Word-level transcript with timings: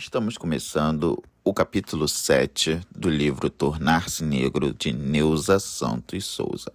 Estamos 0.00 0.38
começando 0.38 1.20
o 1.42 1.52
capítulo 1.52 2.06
7 2.06 2.80
do 2.94 3.10
livro 3.10 3.50
Tornar-se 3.50 4.22
Negro 4.22 4.72
de 4.72 4.92
Neuza 4.92 5.58
Santos 5.58 6.24
Souza. 6.24 6.72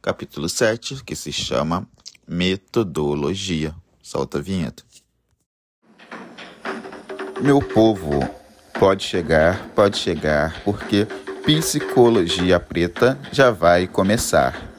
Capítulo 0.00 0.48
7, 0.48 1.04
que 1.04 1.14
se 1.14 1.30
chama 1.30 1.86
Metodologia. 2.26 3.74
Solta 4.02 4.38
a 4.38 4.40
vinheta. 4.40 4.82
Meu 7.42 7.60
povo, 7.60 8.26
pode 8.80 9.04
chegar, 9.04 9.68
pode 9.74 9.98
chegar, 9.98 10.62
porque 10.64 11.06
Psicologia 11.44 12.58
Preta 12.58 13.20
já 13.30 13.50
vai 13.50 13.86
começar. 13.86 14.71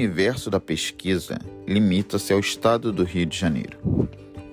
Universo 0.00 0.48
da 0.48 0.58
pesquisa 0.58 1.38
limita-se 1.68 2.32
ao 2.32 2.40
estado 2.40 2.90
do 2.90 3.04
Rio 3.04 3.26
de 3.26 3.36
Janeiro. 3.36 3.78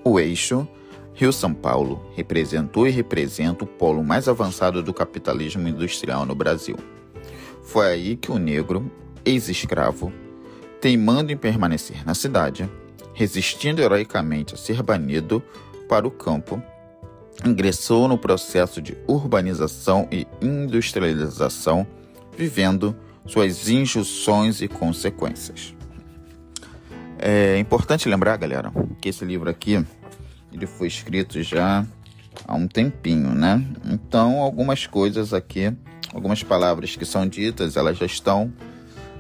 O 0.03 0.19
eixo 0.19 0.67
Rio-São 1.13 1.53
Paulo 1.53 2.05
representou 2.15 2.85
e 2.85 2.91
representa 2.91 3.63
o 3.63 3.67
polo 3.67 4.03
mais 4.03 4.27
avançado 4.27 4.83
do 4.83 4.93
capitalismo 4.93 5.65
industrial 5.65 6.25
no 6.25 6.35
Brasil. 6.35 6.75
Foi 7.63 7.87
aí 7.87 8.17
que 8.17 8.29
o 8.29 8.37
negro, 8.37 8.91
ex-escravo, 9.23 10.11
teimando 10.81 11.31
em 11.31 11.37
permanecer 11.37 12.05
na 12.05 12.13
cidade, 12.13 12.69
resistindo 13.13 13.81
heroicamente 13.81 14.53
a 14.53 14.57
ser 14.57 14.83
banido 14.83 15.41
para 15.87 16.05
o 16.05 16.11
campo, 16.11 16.61
ingressou 17.45 18.09
no 18.09 18.17
processo 18.17 18.81
de 18.81 18.97
urbanização 19.07 20.09
e 20.11 20.27
industrialização, 20.41 21.87
vivendo 22.37 22.93
suas 23.27 23.69
injunções 23.69 24.61
e 24.61 24.67
consequências. 24.67 25.75
É 27.19 27.57
importante 27.59 28.07
lembrar, 28.07 28.37
galera, 28.37 28.71
que 29.01 29.09
esse 29.09 29.25
livro 29.25 29.49
aqui 29.49 29.83
ele 30.51 30.65
foi 30.65 30.87
escrito 30.87 31.41
já 31.43 31.85
há 32.47 32.55
um 32.55 32.67
tempinho, 32.67 33.33
né? 33.33 33.63
Então, 33.85 34.41
algumas 34.41 34.87
coisas 34.87 35.33
aqui, 35.33 35.73
algumas 36.13 36.43
palavras 36.43 36.95
que 36.95 37.05
são 37.05 37.27
ditas, 37.27 37.75
elas 37.75 37.97
já 37.97 38.05
estão, 38.05 38.53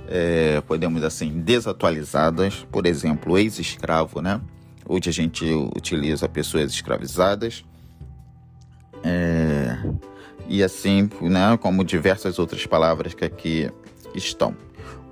é, 0.07 0.61
podemos 0.61 1.03
assim, 1.03 1.39
desatualizadas. 1.39 2.65
Por 2.71 2.85
exemplo, 2.85 3.37
ex-escravo, 3.37 4.21
né? 4.21 4.39
Hoje 4.87 5.09
a 5.09 5.13
gente 5.13 5.45
utiliza 5.75 6.29
pessoas 6.29 6.71
escravizadas. 6.71 7.65
É, 9.03 9.77
e 10.47 10.63
assim, 10.63 11.09
né, 11.21 11.57
como 11.61 11.83
diversas 11.83 12.39
outras 12.39 12.65
palavras 12.65 13.13
que 13.13 13.25
aqui 13.25 13.69
estão. 14.17 14.55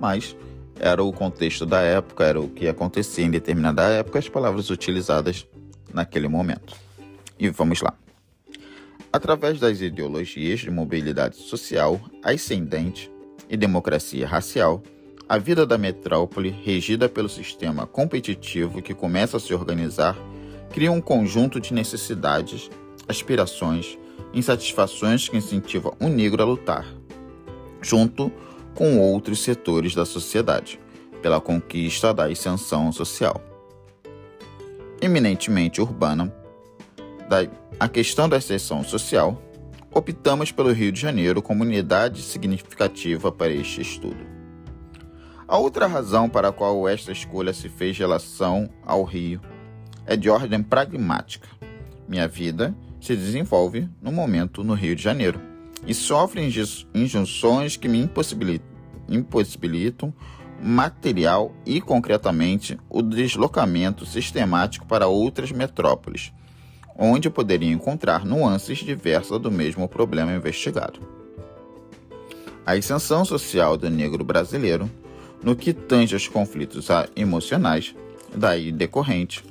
Mas 0.00 0.36
era 0.78 1.02
o 1.02 1.12
contexto 1.12 1.64
da 1.64 1.80
época, 1.80 2.24
era 2.24 2.40
o 2.40 2.48
que 2.48 2.68
acontecia 2.68 3.24
em 3.24 3.30
determinada 3.30 3.82
época, 3.84 4.18
as 4.18 4.28
palavras 4.28 4.70
utilizadas 4.70 5.46
naquele 5.92 6.28
momento. 6.28 6.74
E 7.38 7.48
vamos 7.48 7.80
lá. 7.80 7.94
Através 9.12 9.58
das 9.58 9.80
ideologias 9.80 10.60
de 10.60 10.70
mobilidade 10.70 11.36
social, 11.36 12.00
ascendente 12.22 13.10
e 13.48 13.56
democracia 13.56 14.26
racial, 14.26 14.82
a 15.28 15.38
vida 15.38 15.66
da 15.66 15.78
metrópole, 15.78 16.50
regida 16.50 17.08
pelo 17.08 17.28
sistema 17.28 17.86
competitivo 17.86 18.82
que 18.82 18.94
começa 18.94 19.38
a 19.38 19.40
se 19.40 19.54
organizar, 19.54 20.16
cria 20.70 20.92
um 20.92 21.00
conjunto 21.00 21.58
de 21.58 21.72
necessidades, 21.72 22.70
aspirações, 23.08 23.98
insatisfações 24.34 25.28
que 25.28 25.36
incentivam 25.36 25.94
o 25.98 26.08
negro 26.08 26.42
a 26.42 26.46
lutar, 26.46 26.86
junto 27.80 28.30
com 28.76 29.00
outros 29.00 29.40
setores 29.40 29.94
da 29.94 30.04
sociedade, 30.04 30.78
pela 31.22 31.40
conquista 31.40 32.12
da 32.12 32.26
ascensão 32.26 32.92
social. 32.92 33.40
Eminentemente 35.00 35.80
urbana, 35.80 36.32
a 37.80 37.88
questão 37.88 38.28
da 38.28 38.36
ascensão 38.36 38.84
social, 38.84 39.42
optamos 39.90 40.52
pelo 40.52 40.72
Rio 40.72 40.92
de 40.92 41.00
Janeiro 41.00 41.40
como 41.40 41.64
unidade 41.64 42.20
significativa 42.20 43.32
para 43.32 43.50
este 43.50 43.80
estudo. 43.80 44.36
A 45.48 45.56
outra 45.56 45.86
razão 45.86 46.28
para 46.28 46.48
a 46.48 46.52
qual 46.52 46.86
esta 46.86 47.10
escolha 47.10 47.54
se 47.54 47.70
fez 47.70 47.96
relação 47.96 48.68
ao 48.84 49.04
Rio 49.04 49.40
é 50.04 50.16
de 50.16 50.28
ordem 50.28 50.62
pragmática. 50.62 51.48
Minha 52.06 52.28
vida 52.28 52.76
se 53.00 53.16
desenvolve 53.16 53.88
no 54.02 54.12
momento 54.12 54.62
no 54.62 54.74
Rio 54.74 54.94
de 54.94 55.02
Janeiro 55.02 55.55
e 55.86 55.94
sofre 55.94 56.42
injunções 56.94 57.76
que 57.76 57.88
me 57.88 57.98
impossibilitam, 57.98 58.66
impossibilitam 59.08 60.12
material 60.60 61.54
e 61.64 61.80
concretamente 61.80 62.78
o 62.88 63.02
deslocamento 63.02 64.04
sistemático 64.06 64.86
para 64.86 65.06
outras 65.06 65.52
metrópoles, 65.52 66.32
onde 66.98 67.30
poderia 67.30 67.70
encontrar 67.70 68.24
nuances 68.24 68.78
diversas 68.78 69.38
do 69.38 69.50
mesmo 69.50 69.88
problema 69.88 70.32
investigado. 70.32 70.98
A 72.64 72.72
ascensão 72.72 73.24
social 73.24 73.76
do 73.76 73.88
negro 73.88 74.24
brasileiro, 74.24 74.90
no 75.42 75.54
que 75.54 75.72
tange 75.72 76.14
aos 76.14 76.26
conflitos 76.26 76.88
emocionais, 77.14 77.94
daí 78.34 78.72
decorrente, 78.72 79.44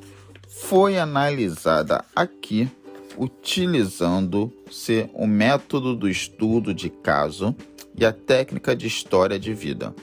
foi 0.49 0.97
analisada 0.97 2.03
aqui 2.15 2.69
utilizando-se 3.17 5.09
o 5.13 5.25
método 5.25 5.95
do 5.95 6.09
estudo 6.09 6.73
de 6.73 6.89
caso 6.89 7.55
e 7.97 8.05
a 8.05 8.11
técnica 8.11 8.75
de 8.75 8.87
história 8.87 9.39
de 9.39 9.53
vida. 9.53 9.93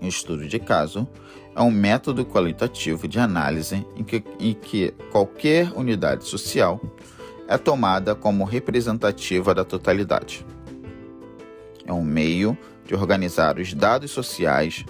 O 0.00 0.06
estudo 0.06 0.46
de 0.46 0.58
caso 0.58 1.06
é 1.54 1.60
um 1.60 1.70
método 1.70 2.24
qualitativo 2.24 3.06
de 3.06 3.18
análise 3.18 3.86
em 3.96 4.04
que, 4.04 4.22
em 4.38 4.54
que 4.54 4.92
qualquer 5.10 5.72
unidade 5.72 6.24
social 6.24 6.80
é 7.48 7.58
tomada 7.58 8.14
como 8.14 8.44
representativa 8.44 9.54
da 9.54 9.64
totalidade. 9.64 10.46
É 11.84 11.92
um 11.92 12.04
meio 12.04 12.56
de 12.86 12.94
organizar 12.94 13.58
os 13.58 13.74
dados 13.74 14.10
sociais, 14.10 14.84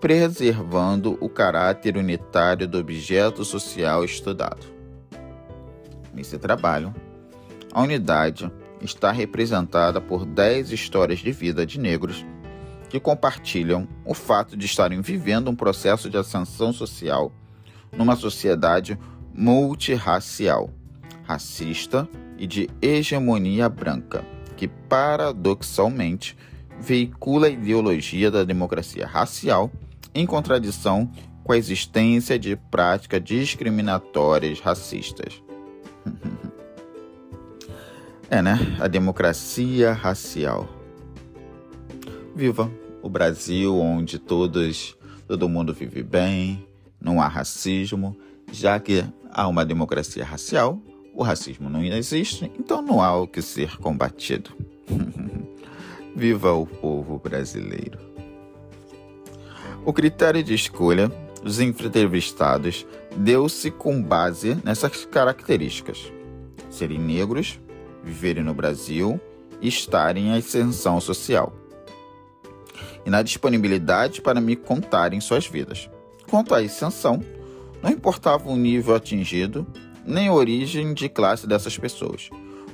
preservando 0.00 1.18
o 1.20 1.28
caráter 1.28 1.96
unitário 1.96 2.66
do 2.66 2.78
objeto 2.78 3.44
social 3.44 4.04
estudado. 4.04 4.79
Nesse 6.12 6.38
trabalho, 6.38 6.94
a 7.72 7.82
unidade 7.82 8.50
está 8.80 9.12
representada 9.12 10.00
por 10.00 10.24
10 10.24 10.72
histórias 10.72 11.20
de 11.20 11.32
vida 11.32 11.64
de 11.66 11.78
negros 11.78 12.24
que 12.88 12.98
compartilham 12.98 13.86
o 14.04 14.12
fato 14.12 14.56
de 14.56 14.66
estarem 14.66 15.00
vivendo 15.00 15.48
um 15.48 15.54
processo 15.54 16.10
de 16.10 16.16
ascensão 16.16 16.72
social 16.72 17.32
numa 17.96 18.16
sociedade 18.16 18.98
multirracial, 19.32 20.70
racista 21.22 22.08
e 22.36 22.46
de 22.46 22.68
hegemonia 22.82 23.68
branca, 23.68 24.24
que 24.56 24.66
paradoxalmente 24.66 26.36
veicula 26.80 27.46
a 27.46 27.50
ideologia 27.50 28.30
da 28.30 28.42
democracia 28.42 29.06
racial 29.06 29.70
em 30.12 30.26
contradição 30.26 31.08
com 31.44 31.52
a 31.52 31.56
existência 31.56 32.38
de 32.38 32.56
práticas 32.56 33.22
discriminatórias 33.22 34.60
racistas. 34.60 35.40
É, 38.28 38.40
né? 38.40 38.58
A 38.80 38.86
democracia 38.86 39.92
racial. 39.92 40.68
Viva 42.34 42.70
o 43.02 43.08
Brasil, 43.08 43.76
onde 43.76 44.18
todos, 44.18 44.96
todo 45.26 45.48
mundo 45.48 45.74
vive 45.74 46.02
bem, 46.02 46.64
não 47.00 47.20
há 47.20 47.26
racismo, 47.26 48.16
já 48.52 48.78
que 48.78 49.04
há 49.32 49.48
uma 49.48 49.64
democracia 49.64 50.24
racial, 50.24 50.78
o 51.14 51.22
racismo 51.22 51.68
não 51.68 51.82
existe, 51.82 52.50
então 52.58 52.82
não 52.82 53.02
há 53.02 53.16
o 53.16 53.26
que 53.26 53.42
ser 53.42 53.76
combatido. 53.78 54.50
Viva 56.14 56.52
o 56.52 56.66
povo 56.66 57.18
brasileiro. 57.18 57.98
O 59.84 59.92
critério 59.92 60.42
de 60.42 60.54
escolha 60.54 61.10
dos 61.42 61.60
entrevistados 61.60 62.86
deu-se 63.16 63.70
com 63.70 64.02
base 64.02 64.56
nessas 64.64 65.04
características: 65.06 66.12
serem 66.68 66.98
negros, 66.98 67.60
viverem 68.02 68.42
no 68.42 68.54
Brasil 68.54 69.20
e 69.60 69.68
estarem 69.68 70.28
em 70.28 70.36
ascensão 70.36 71.00
social. 71.00 71.52
E 73.04 73.10
na 73.10 73.22
disponibilidade 73.22 74.20
para 74.20 74.40
me 74.40 74.56
contarem 74.56 75.20
suas 75.20 75.46
vidas. 75.46 75.88
Quanto 76.28 76.54
à 76.54 76.58
ascensão, 76.58 77.22
não 77.82 77.90
importava 77.90 78.48
o 78.48 78.56
nível 78.56 78.94
atingido, 78.94 79.66
nem 80.04 80.28
a 80.28 80.34
origem 80.34 80.92
de 80.92 81.08
classe 81.08 81.46
dessas 81.46 81.76
pessoas. 81.78 82.28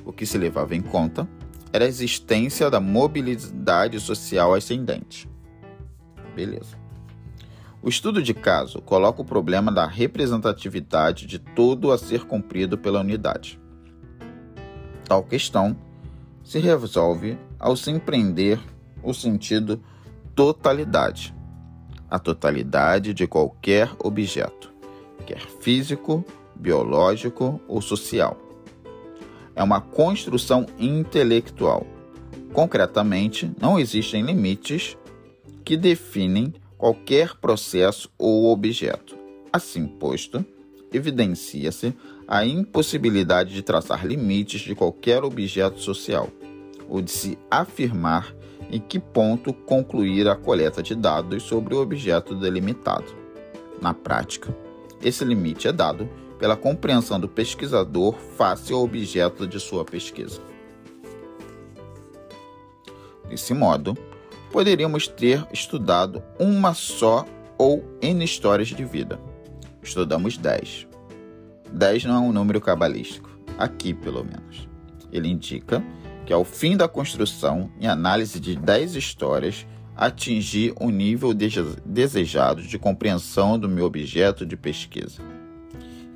O 0.05 0.13
que 0.13 0.27
se 0.27 0.37
levava 0.37 0.75
em 0.75 0.83
conta 0.83 1.29
era 1.73 1.85
a 1.85 1.89
existência 1.89 2.71
da 2.71 2.81
mobilidade 2.81 3.99
social 4.01 4.55
ascendente. 4.55 5.29
Beleza. 6.35 6.86
O 7.87 7.89
estudo 7.89 8.21
de 8.21 8.35
caso 8.35 8.83
coloca 8.83 9.23
o 9.23 9.25
problema 9.25 9.71
da 9.71 9.87
representatividade 9.87 11.25
de 11.25 11.39
todo 11.39 11.93
a 11.93 11.97
ser 11.97 12.25
cumprido 12.25 12.77
pela 12.77 12.99
unidade. 12.99 13.61
Tal 15.05 15.23
questão 15.23 15.77
se 16.43 16.59
resolve 16.59 17.39
ao 17.61 17.77
se 17.77 17.93
empreender 17.93 18.59
o 19.05 19.15
sentido 19.15 19.81
totalidade, 20.35 21.33
a 22.11 22.19
totalidade 22.19 23.15
de 23.15 23.25
qualquer 23.25 23.89
objeto, 24.01 24.75
quer 25.25 25.47
físico, 25.61 26.25
biológico 26.57 27.61
ou 27.69 27.81
social. 27.81 28.37
É 29.55 29.63
uma 29.63 29.81
construção 29.81 30.67
intelectual. 30.77 31.87
Concretamente, 32.53 33.49
não 33.61 33.79
existem 33.79 34.23
limites 34.23 34.99
que 35.65 35.77
definem 35.77 36.53
qualquer 36.77 37.35
processo 37.37 38.11
ou 38.19 38.53
objeto. 38.53 39.17
Assim 39.53 39.87
posto, 39.87 40.45
evidencia-se 40.93 41.95
a 42.27 42.45
impossibilidade 42.45 43.55
de 43.55 43.63
traçar 43.63 44.07
limites 44.07 44.61
de 44.61 44.75
qualquer 44.75 45.25
objeto 45.25 45.81
social, 45.81 46.29
ou 46.89 47.01
de 47.01 47.11
se 47.11 47.39
afirmar 47.51 48.35
em 48.71 48.81
que 48.81 48.99
ponto 48.99 49.53
concluir 49.53 50.29
a 50.29 50.35
coleta 50.35 50.83
de 50.83 50.95
dados 50.95 51.43
sobre 51.43 51.75
o 51.75 51.81
objeto 51.81 52.35
delimitado. 52.35 53.15
Na 53.81 53.95
prática, 53.95 54.55
esse 55.03 55.25
limite 55.25 55.69
é 55.69 55.73
dado 55.73 56.09
pela 56.39 56.57
compreensão 56.57 57.19
do 57.19 57.29
pesquisador 57.29 58.15
face 58.37 58.73
ao 58.73 58.83
objeto 58.83 59.47
de 59.47 59.61
sua 59.61 59.85
pesquisa. 59.85 60.41
Desse 63.29 63.55
modo, 63.55 63.97
poderíamos 64.57 65.07
ter 65.07 65.47
estudado 65.53 66.23
uma 66.39 66.73
só 66.73 67.27
ou 67.59 67.85
N 68.01 68.25
histórias 68.25 68.69
de 68.69 68.87
vida. 68.87 69.21
Estudamos 69.83 70.39
10. 70.39 70.87
10 71.71 72.05
não 72.07 72.17
é 72.17 72.19
um 72.21 72.33
número 72.33 72.59
cabalístico, 72.59 73.39
aqui 73.59 73.93
pelo 73.93 74.25
menos. 74.25 74.67
Ele 75.13 75.29
indica 75.29 75.85
que 76.25 76.33
ao 76.33 76.43
fim 76.43 76.75
da 76.75 76.89
construção 76.89 77.71
e 77.79 77.87
análise 77.87 78.41
de 78.41 78.57
10 78.57 78.97
histórias, 78.97 79.67
atingi 79.95 80.73
o 80.81 80.89
nível 80.89 81.35
desejado 81.35 82.63
de 82.63 82.79
compreensão 82.79 83.59
do 83.59 83.69
meu 83.69 83.85
objeto 83.85 84.47
de 84.47 84.57
pesquisa. 84.57 85.21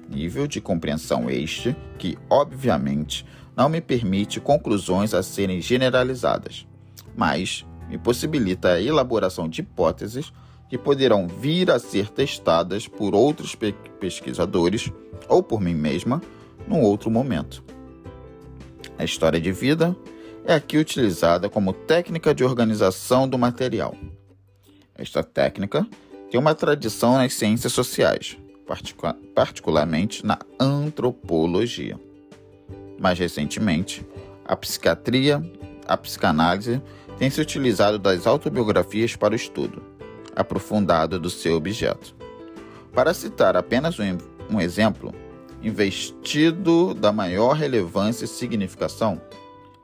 Nível 0.09 0.47
de 0.47 0.63
compreensão 0.63 1.29
este 1.29 1.77
que, 1.99 2.17
obviamente, 2.31 3.23
não 3.55 3.69
me 3.69 3.83
permite 3.83 4.41
conclusões 4.41 5.13
a 5.13 5.23
serem 5.23 5.61
generalizadas, 5.61 6.67
mas 7.15 7.67
me 7.91 7.99
possibilita 7.99 8.69
a 8.69 8.81
elaboração 8.81 9.49
de 9.49 9.61
hipóteses 9.61 10.33
que 10.69 10.79
poderão 10.79 11.27
vir 11.27 11.71
a 11.71 11.81
ser 11.81 12.09
testadas 12.09 12.87
por 12.87 13.13
outros 13.13 13.57
pesquisadores 13.99 14.91
ou 15.29 15.43
por 15.43 15.61
mim 15.61 15.75
mesma 15.75 16.23
num 16.69 16.81
outro 16.81 17.11
momento. 17.11 17.65
A 18.97 19.03
história 19.03 19.41
de 19.41 19.51
vida 19.51 19.97
é 20.45 20.55
aqui 20.55 20.79
utilizada 20.79 21.49
como 21.49 21.73
técnica 21.73 22.33
de 22.33 22.45
organização 22.45 23.29
do 23.29 23.37
material. 23.37 23.97
Esta 24.95 25.25
técnica 25.25 25.85
tem 26.31 26.39
uma 26.39 26.55
tradição 26.55 27.15
nas 27.15 27.35
ciências 27.35 27.73
sociais, 27.73 28.39
particularmente 29.35 30.25
na 30.25 30.39
antropologia. 30.61 31.99
Mais 33.01 33.19
recentemente, 33.19 34.07
a 34.45 34.55
psiquiatria, 34.55 35.43
a 35.89 35.97
psicanálise 35.97 36.81
tem 37.21 37.29
se 37.29 37.39
utilizado 37.39 37.99
das 37.99 38.27
autobiografias 38.27 39.15
para 39.15 39.35
o 39.35 39.37
estudo 39.37 39.83
aprofundado 40.35 41.21
do 41.21 41.29
seu 41.29 41.55
objeto. 41.55 42.15
Para 42.95 43.13
citar 43.13 43.59
apenas 43.59 43.99
um, 43.99 44.17
um 44.49 44.59
exemplo, 44.59 45.13
investido 45.63 46.95
da 46.95 47.13
maior 47.13 47.53
relevância 47.53 48.25
e 48.25 48.29
significação, 48.29 49.21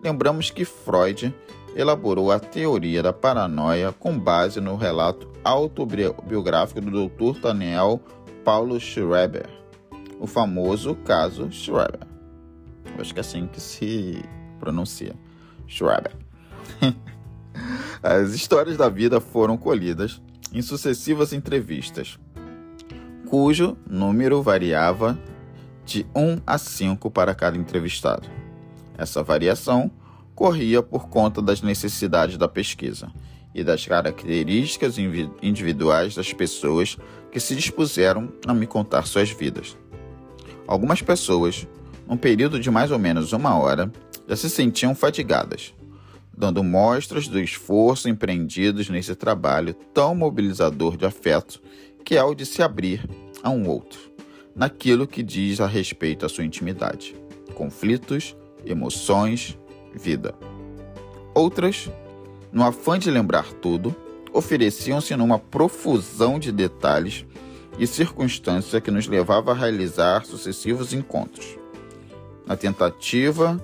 lembramos 0.02 0.48
que 0.48 0.64
Freud 0.64 1.34
elaborou 1.74 2.32
a 2.32 2.40
teoria 2.40 3.02
da 3.02 3.12
paranoia 3.12 3.92
com 3.92 4.18
base 4.18 4.58
no 4.58 4.74
relato 4.74 5.30
autobiográfico 5.44 6.80
do 6.80 7.06
Dr. 7.06 7.38
Daniel 7.38 8.00
Paulo 8.46 8.80
Schreber, 8.80 9.50
o 10.18 10.26
famoso 10.26 10.94
caso 10.94 11.52
Schreber. 11.52 12.00
Eu 12.94 13.02
acho 13.02 13.12
que 13.12 13.20
é 13.20 13.22
assim 13.22 13.46
que 13.46 13.60
se 13.60 14.24
pronuncia. 14.58 15.14
Schreber. 15.66 16.16
As 18.02 18.32
histórias 18.32 18.76
da 18.76 18.88
vida 18.88 19.20
foram 19.20 19.56
colhidas 19.56 20.20
em 20.52 20.62
sucessivas 20.62 21.32
entrevistas, 21.32 22.18
cujo 23.28 23.76
número 23.88 24.42
variava 24.42 25.18
de 25.84 26.06
1 26.14 26.40
a 26.46 26.58
5 26.58 27.10
para 27.10 27.34
cada 27.34 27.56
entrevistado. 27.56 28.28
Essa 28.96 29.22
variação 29.22 29.90
corria 30.34 30.82
por 30.82 31.08
conta 31.08 31.40
das 31.40 31.62
necessidades 31.62 32.36
da 32.36 32.48
pesquisa 32.48 33.10
e 33.54 33.64
das 33.64 33.86
características 33.86 34.96
individuais 34.98 36.14
das 36.14 36.32
pessoas 36.32 36.98
que 37.32 37.40
se 37.40 37.56
dispuseram 37.56 38.30
a 38.46 38.52
me 38.52 38.66
contar 38.66 39.06
suas 39.06 39.30
vidas. 39.30 39.76
Algumas 40.66 41.00
pessoas, 41.00 41.66
num 42.06 42.16
período 42.16 42.60
de 42.60 42.70
mais 42.70 42.90
ou 42.90 42.98
menos 42.98 43.32
uma 43.32 43.56
hora, 43.58 43.90
já 44.28 44.36
se 44.36 44.50
sentiam 44.50 44.94
fatigadas, 44.94 45.72
dando 46.36 46.62
mostras 46.62 47.26
do 47.28 47.40
esforço 47.40 48.08
empreendidos 48.08 48.90
nesse 48.90 49.14
trabalho 49.14 49.74
tão 49.94 50.14
mobilizador 50.14 50.96
de 50.96 51.06
afeto 51.06 51.60
que 52.04 52.16
é 52.16 52.22
o 52.22 52.34
de 52.34 52.44
se 52.44 52.62
abrir 52.62 53.08
a 53.42 53.50
um 53.50 53.68
outro 53.68 54.16
naquilo 54.56 55.06
que 55.06 55.22
diz 55.22 55.60
a 55.60 55.66
respeito 55.66 56.24
à 56.24 56.28
sua 56.30 56.44
intimidade, 56.44 57.14
conflitos, 57.54 58.34
emoções, 58.64 59.58
vida. 59.94 60.34
Outras, 61.34 61.90
no 62.50 62.64
afã 62.64 62.98
de 62.98 63.10
lembrar 63.10 63.52
tudo, 63.54 63.94
ofereciam-se 64.32 65.14
numa 65.14 65.38
profusão 65.38 66.38
de 66.38 66.50
detalhes 66.50 67.26
e 67.78 67.86
circunstâncias 67.86 68.82
que 68.82 68.90
nos 68.90 69.06
levava 69.06 69.52
a 69.52 69.54
realizar 69.54 70.24
sucessivos 70.24 70.94
encontros, 70.94 71.58
na 72.46 72.56
tentativa 72.56 73.62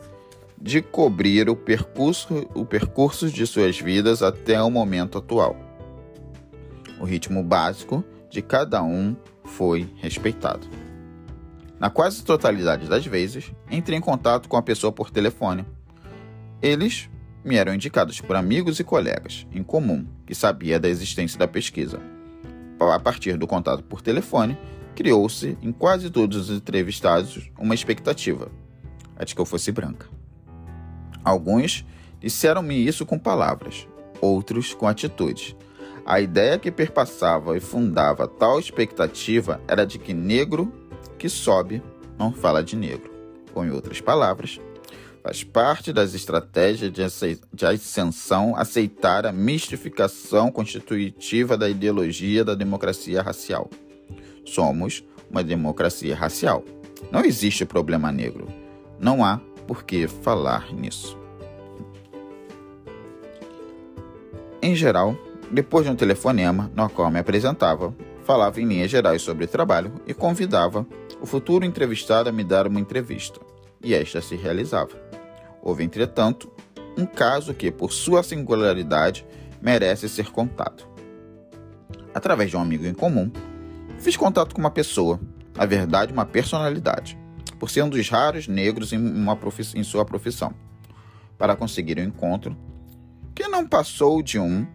de 0.62 0.80
cobrir 0.80 1.50
o 1.50 1.56
percurso, 1.56 2.48
o 2.54 2.64
percurso 2.64 3.28
de 3.28 3.44
suas 3.48 3.80
vidas 3.80 4.22
até 4.22 4.62
o 4.62 4.70
momento 4.70 5.18
atual. 5.18 5.56
O 7.00 7.04
ritmo 7.04 7.42
básico 7.42 8.04
de 8.30 8.40
cada 8.40 8.80
um 8.80 9.16
foi 9.44 9.92
respeitado. 9.96 10.68
Na 11.80 11.90
quase 11.90 12.24
totalidade 12.24 12.88
das 12.88 13.04
vezes, 13.04 13.52
entrei 13.68 13.98
em 13.98 14.00
contato 14.00 14.48
com 14.48 14.56
a 14.56 14.62
pessoa 14.62 14.92
por 14.92 15.10
telefone. 15.10 15.66
Eles 16.62 17.10
me 17.44 17.56
eram 17.56 17.74
indicados 17.74 18.20
por 18.20 18.36
amigos 18.36 18.78
e 18.78 18.84
colegas 18.84 19.44
em 19.50 19.64
comum 19.64 20.06
que 20.24 20.32
sabia 20.32 20.78
da 20.78 20.88
existência 20.88 21.36
da 21.36 21.48
pesquisa. 21.48 22.00
A 22.78 23.00
partir 23.00 23.36
do 23.36 23.48
contato 23.48 23.82
por 23.82 24.00
telefone, 24.00 24.56
criou-se 24.94 25.58
em 25.60 25.72
quase 25.72 26.08
todos 26.08 26.48
os 26.48 26.56
entrevistados 26.56 27.50
uma 27.58 27.74
expectativa, 27.74 28.48
a 29.16 29.24
de 29.24 29.34
que 29.34 29.40
eu 29.40 29.44
fosse 29.44 29.72
branca. 29.72 30.21
Alguns 31.24 31.84
disseram-me 32.20 32.74
isso 32.74 33.06
com 33.06 33.18
palavras, 33.18 33.86
outros 34.20 34.74
com 34.74 34.86
atitudes. 34.86 35.56
A 36.04 36.20
ideia 36.20 36.58
que 36.58 36.70
perpassava 36.70 37.56
e 37.56 37.60
fundava 37.60 38.26
tal 38.26 38.58
expectativa 38.58 39.60
era 39.68 39.86
de 39.86 39.98
que 39.98 40.12
negro 40.12 40.72
que 41.16 41.28
sobe 41.28 41.82
não 42.18 42.32
fala 42.32 42.62
de 42.62 42.74
negro. 42.74 43.10
Ou, 43.54 43.64
em 43.64 43.70
outras 43.70 44.00
palavras, 44.00 44.60
faz 45.22 45.44
parte 45.44 45.92
das 45.92 46.14
estratégias 46.14 46.92
de 46.92 47.66
ascensão 47.66 48.56
aceitar 48.56 49.24
a 49.26 49.32
mistificação 49.32 50.50
constitutiva 50.50 51.56
da 51.56 51.68
ideologia 51.68 52.44
da 52.44 52.54
democracia 52.54 53.22
racial. 53.22 53.70
Somos 54.44 55.04
uma 55.30 55.44
democracia 55.44 56.16
racial. 56.16 56.64
Não 57.10 57.24
existe 57.24 57.64
problema 57.64 58.10
negro. 58.10 58.48
Não 58.98 59.24
há 59.24 59.40
por 59.72 59.84
que 59.84 60.06
falar 60.06 60.70
nisso. 60.70 61.18
Em 64.60 64.76
geral, 64.76 65.16
depois 65.50 65.86
de 65.86 65.90
um 65.90 65.96
telefonema 65.96 66.70
no 66.76 66.90
qual 66.90 67.10
me 67.10 67.18
apresentava, 67.18 67.94
falava 68.22 68.60
em 68.60 68.66
linhas 68.66 68.90
gerais 68.90 69.22
sobre 69.22 69.46
trabalho 69.46 69.94
e 70.06 70.12
convidava 70.12 70.86
o 71.22 71.26
futuro 71.26 71.64
entrevistado 71.64 72.28
a 72.28 72.32
me 72.32 72.44
dar 72.44 72.66
uma 72.66 72.80
entrevista, 72.80 73.40
e 73.82 73.94
esta 73.94 74.20
se 74.20 74.36
realizava. 74.36 74.92
Houve, 75.62 75.82
entretanto, 75.84 76.52
um 76.98 77.06
caso 77.06 77.54
que, 77.54 77.70
por 77.70 77.92
sua 77.94 78.22
singularidade, 78.22 79.24
merece 79.62 80.06
ser 80.06 80.30
contado. 80.30 80.86
Através 82.14 82.50
de 82.50 82.58
um 82.58 82.60
amigo 82.60 82.84
em 82.84 82.92
comum, 82.92 83.32
fiz 83.98 84.18
contato 84.18 84.54
com 84.54 84.60
uma 84.60 84.70
pessoa, 84.70 85.18
na 85.56 85.64
verdade, 85.64 86.12
uma 86.12 86.26
personalidade, 86.26 87.21
por 87.62 87.70
ser 87.70 87.82
um 87.82 87.88
dos 87.88 88.08
raros 88.08 88.48
negros 88.48 88.92
em, 88.92 88.98
em 89.76 89.84
sua 89.84 90.04
profissão. 90.04 90.52
Para 91.38 91.54
conseguir 91.54 91.96
o 91.96 92.00
um 92.00 92.04
encontro, 92.06 92.56
que 93.32 93.46
não 93.46 93.68
passou 93.68 94.20
de 94.20 94.36
um, 94.36 94.66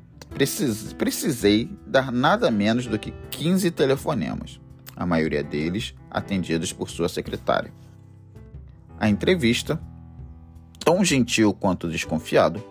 precisei 0.97 1.69
dar 1.85 2.13
nada 2.13 2.49
menos 2.49 2.87
do 2.87 2.97
que 2.97 3.11
15 3.29 3.71
telefonemas 3.71 4.57
a 4.95 5.05
maioria 5.05 5.43
deles 5.43 5.93
atendidos 6.09 6.71
por 6.71 6.89
sua 6.89 7.09
secretária. 7.09 7.73
A 8.97 9.09
entrevista, 9.09 9.77
tão 10.79 11.03
gentil 11.03 11.53
quanto 11.53 11.89
desconfiado, 11.89 12.63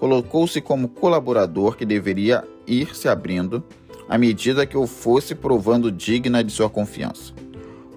colocou-se 0.00 0.60
como 0.60 0.88
colaborador 0.88 1.76
que 1.76 1.86
deveria 1.86 2.42
ir 2.66 2.96
se 2.96 3.06
abrindo 3.08 3.64
à 4.08 4.18
medida 4.18 4.66
que 4.66 4.74
eu 4.74 4.88
fosse 4.88 5.36
provando 5.36 5.92
digna 5.92 6.42
de 6.42 6.50
sua 6.50 6.68
confiança. 6.68 7.32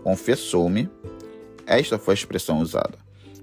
Confessou-me, 0.03 0.87
esta 1.65 1.97
foi 1.97 2.13
a 2.13 2.15
expressão 2.15 2.59
usada, 2.59 2.97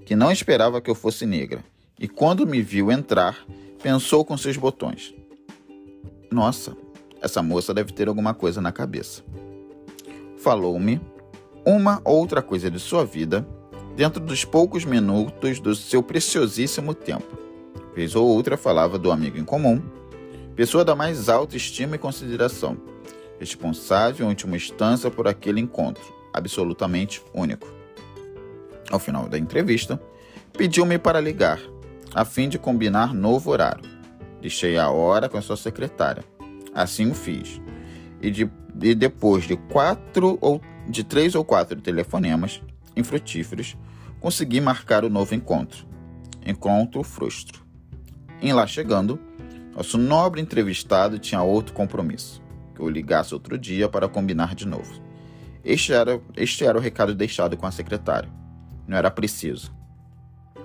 que 0.05 0.15
não 0.15 0.31
esperava 0.31 0.81
que 0.81 0.89
eu 0.89 0.95
fosse 0.95 1.25
negra, 1.25 1.63
e 1.99 2.07
quando 2.07 2.47
me 2.47 2.61
viu 2.61 2.91
entrar, 2.91 3.45
pensou 3.81 4.23
com 4.25 4.37
seus 4.37 4.57
botões: 4.57 5.13
Nossa, 6.31 6.75
essa 7.21 7.41
moça 7.41 7.73
deve 7.73 7.93
ter 7.93 8.07
alguma 8.07 8.33
coisa 8.33 8.61
na 8.61 8.71
cabeça. 8.71 9.23
Falou-me 10.37 10.99
uma 11.65 12.01
outra 12.03 12.41
coisa 12.41 12.69
de 12.69 12.79
sua 12.79 13.05
vida 13.05 13.47
dentro 13.95 14.19
dos 14.19 14.43
poucos 14.43 14.83
minutos 14.83 15.59
do 15.59 15.75
seu 15.75 16.03
preciosíssimo 16.03 16.93
tempo. 16.93 17.37
Vez 17.95 18.15
ou 18.15 18.27
outra 18.27 18.57
falava 18.57 18.97
do 18.97 19.11
amigo 19.11 19.37
em 19.37 19.45
comum, 19.45 19.81
pessoa 20.55 20.83
da 20.83 20.95
mais 20.95 21.29
alta 21.29 21.55
estima 21.55 21.95
e 21.95 21.99
consideração, 21.99 22.77
responsável 23.39 24.25
em 24.25 24.29
última 24.29 24.55
instância 24.55 25.11
por 25.11 25.27
aquele 25.27 25.61
encontro, 25.61 26.03
absolutamente 26.33 27.21
único. 27.33 27.82
Ao 28.91 28.99
final 28.99 29.27
da 29.27 29.37
entrevista, 29.37 30.01
pediu-me 30.57 30.97
para 30.97 31.19
ligar, 31.19 31.59
a 32.13 32.23
fim 32.23 32.47
de 32.47 32.59
combinar 32.59 33.13
novo 33.13 33.51
horário. 33.51 33.83
Deixei 34.41 34.77
a 34.77 34.89
hora 34.89 35.29
com 35.29 35.37
a 35.37 35.41
sua 35.41 35.57
secretária. 35.57 36.23
Assim 36.73 37.09
o 37.09 37.13
fiz. 37.13 37.61
E, 38.21 38.29
de, 38.29 38.49
e 38.81 38.93
depois 38.93 39.45
de 39.45 39.55
quatro 39.55 40.37
ou 40.41 40.61
de 40.87 41.03
três 41.03 41.33
ou 41.33 41.45
quatro 41.45 41.79
telefonemas 41.79 42.61
infrutíferos, 42.95 43.77
consegui 44.19 44.59
marcar 44.59 45.03
o 45.05 45.09
novo 45.09 45.33
encontro. 45.33 45.87
Encontro 46.45 47.03
frustro. 47.03 47.63
Em 48.41 48.51
lá 48.51 48.67
chegando, 48.67 49.19
nosso 49.75 49.97
nobre 49.97 50.41
entrevistado 50.41 51.17
tinha 51.17 51.41
outro 51.41 51.73
compromisso, 51.73 52.43
que 52.75 52.81
eu 52.81 52.89
ligasse 52.89 53.33
outro 53.33 53.57
dia 53.57 53.87
para 53.87 54.07
combinar 54.07 54.53
de 54.53 54.67
novo. 54.67 55.01
Este 55.63 55.93
era, 55.93 56.21
este 56.35 56.65
era 56.65 56.77
o 56.77 56.81
recado 56.81 57.15
deixado 57.15 57.55
com 57.55 57.65
a 57.65 57.71
secretária. 57.71 58.29
Não 58.87 58.97
era 58.97 59.09
preciso. 59.09 59.73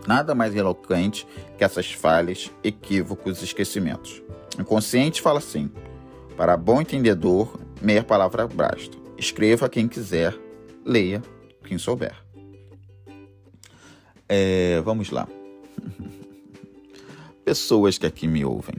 Nada 0.06 0.34
mais 0.34 0.54
eloquente 0.54 1.26
que 1.56 1.64
essas 1.64 1.92
falhas, 1.92 2.50
equívocos 2.62 3.40
e 3.40 3.44
esquecimentos. 3.44 4.22
O 4.56 4.62
inconsciente 4.62 5.20
fala 5.20 5.38
assim: 5.38 5.70
para 6.36 6.56
bom 6.56 6.80
entendedor, 6.80 7.60
meia 7.82 8.02
palavra 8.02 8.46
basta. 8.46 8.96
Escreva 9.16 9.68
quem 9.68 9.88
quiser, 9.88 10.34
leia 10.84 11.22
quem 11.64 11.76
souber. 11.78 12.14
É, 14.28 14.80
vamos 14.82 15.10
lá. 15.10 15.26
Pessoas 17.44 17.98
que 17.98 18.06
aqui 18.06 18.26
me 18.26 18.44
ouvem, 18.44 18.76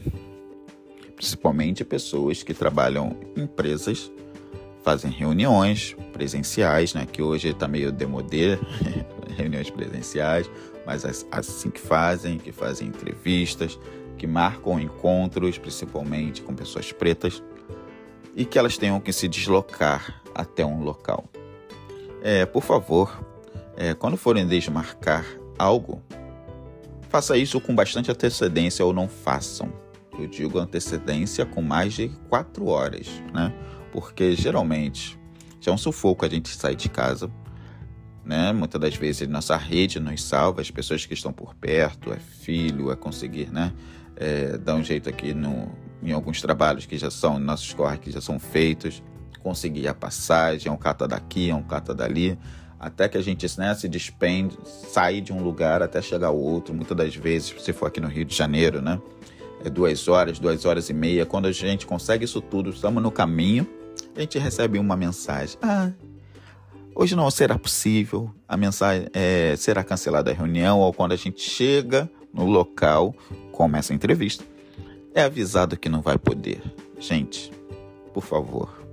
principalmente 1.16 1.84
pessoas 1.84 2.44
que 2.44 2.54
trabalham 2.54 3.18
em 3.36 3.42
empresas, 3.42 4.12
fazem 4.84 5.12
reuniões 5.12 5.96
presenciais, 6.14 6.94
né? 6.94 7.06
Que 7.06 7.22
hoje 7.22 7.50
está 7.50 7.68
meio 7.68 7.92
demodê, 7.92 8.58
reuniões 9.40 9.70
presenciais, 9.70 10.50
mas 10.86 11.06
assim 11.32 11.70
que 11.70 11.80
fazem, 11.80 12.38
que 12.38 12.52
fazem 12.52 12.88
entrevistas, 12.88 13.80
que 14.18 14.28
marcam 14.28 14.80
encontros, 14.80 15.58
principalmente 15.58 16.42
com 16.42 16.54
pessoas 16.54 16.92
pretas, 16.92 17.42
e 18.36 18.46
que 18.46 18.60
elas 18.60 18.78
tenham 18.78 19.00
que 19.00 19.12
se 19.12 19.28
deslocar 19.28 20.22
até 20.36 20.66
um 20.66 20.82
local. 20.82 21.26
É, 22.22 22.46
por 22.46 22.64
favor, 22.64 23.26
é, 23.78 23.94
quando 23.94 24.18
forem 24.18 24.46
desmarcar 24.46 25.26
algo, 25.58 26.02
faça 27.10 27.38
isso 27.38 27.60
com 27.62 27.74
bastante 27.74 28.12
antecedência 28.12 28.86
ou 28.86 28.94
não 28.94 29.08
façam. 29.08 29.72
Eu 30.20 30.28
digo 30.28 30.60
antecedência 30.60 31.46
com 31.46 31.62
mais 31.62 31.94
de 31.94 32.10
quatro 32.28 32.68
horas, 32.68 33.08
né? 33.34 33.54
Porque 33.92 34.36
geralmente 34.36 35.18
já 35.62 35.72
é 35.72 35.76
um 35.76 35.78
sufoco 35.78 36.26
a 36.26 36.30
gente 36.30 36.50
sair 36.50 36.76
de 36.76 36.90
casa, 36.90 37.32
né? 38.30 38.54
Muitas 38.54 38.80
das 38.80 38.96
vezes 38.96 39.28
nossa 39.28 39.58
rede 39.58 40.00
nos 40.00 40.24
salva, 40.24 40.62
as 40.62 40.70
pessoas 40.70 41.04
que 41.04 41.16
estão 41.16 41.34
por 41.34 41.56
perto, 41.56 42.14
é 42.14 42.20
filho, 42.20 42.92
é 42.92 42.96
conseguir, 42.96 43.52
né? 43.52 43.74
É, 44.16 44.56
dar 44.56 44.76
um 44.76 44.84
jeito 44.84 45.10
aqui 45.10 45.34
no, 45.34 45.68
em 46.04 46.12
alguns 46.12 46.40
trabalhos 46.40 46.86
que 46.86 46.96
já 46.96 47.10
são, 47.10 47.40
nossos 47.40 47.74
corres 47.74 48.00
que 48.00 48.12
já 48.12 48.22
são 48.22 48.38
feitos, 48.38 49.02
conseguir 49.42 49.88
a 49.88 49.96
passagem, 49.96 50.70
é 50.70 50.72
um 50.72 50.78
cata 50.78 51.08
daqui, 51.08 51.50
é 51.50 51.56
um 51.56 51.64
cata 51.64 51.92
dali, 51.92 52.38
até 52.80 53.10
que 53.10 53.18
a 53.18 53.22
gente 53.22 53.48
né, 53.58 53.74
se 53.74 53.88
despende, 53.88 54.56
sair 54.64 55.22
de 55.22 55.34
um 55.34 55.42
lugar 55.42 55.82
até 55.82 56.00
chegar 56.00 56.28
ao 56.28 56.38
outro. 56.38 56.72
Muitas 56.72 56.96
das 56.96 57.16
vezes, 57.16 57.56
se 57.60 57.74
for 57.74 57.88
aqui 57.88 58.00
no 58.00 58.08
Rio 58.08 58.26
de 58.26 58.36
Janeiro, 58.36 58.80
né? 58.80 59.02
É 59.66 59.72
duas 59.72 60.08
horas, 60.08 60.38
duas 60.38 60.66
horas 60.66 60.88
e 60.88 60.94
meia. 60.94 61.26
Quando 61.26 61.48
a 61.48 61.52
gente 61.52 61.88
consegue 61.88 62.26
isso 62.26 62.42
tudo, 62.42 62.70
estamos 62.70 63.02
no 63.02 63.12
caminho, 63.12 63.68
a 64.16 64.20
gente 64.22 64.38
recebe 64.38 64.78
uma 64.78 64.96
mensagem. 64.96 65.58
Ah, 65.64 65.92
hoje 67.00 67.16
não 67.16 67.32
será 67.32 67.58
possível, 67.58 68.30
a 68.46 68.58
mensagem 68.58 69.08
é, 69.14 69.56
será 69.56 69.86
cancelada 69.86 70.32
a 70.32 70.34
reunião, 70.34 70.82
ou 70.82 70.92
quando 70.92 71.14
a 71.14 71.16
gente 71.16 71.42
chega 71.42 72.12
no 72.34 72.46
local, 72.46 73.16
começa 73.54 73.94
a 73.94 73.96
entrevista, 73.96 74.44
é 75.16 75.24
avisado 75.24 75.78
que 75.78 75.88
não 75.88 76.02
vai 76.02 76.18
poder. 76.18 76.62
Gente, 77.00 77.54
por 78.14 78.22
favor, 78.22 78.84